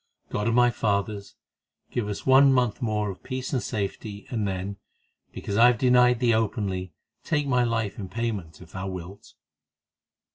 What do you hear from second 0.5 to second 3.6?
my fathers, give us one month more of peace